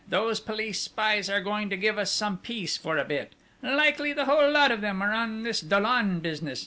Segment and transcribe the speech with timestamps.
[0.09, 3.33] Those police spies are going to give us some peace for a bit!...
[3.61, 6.59] Likely the whole lot of them are on this Dollon business!